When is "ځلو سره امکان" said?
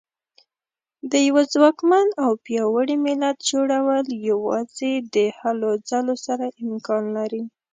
5.89-7.03